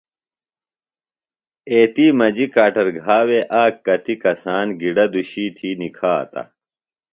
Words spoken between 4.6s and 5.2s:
گِڈہ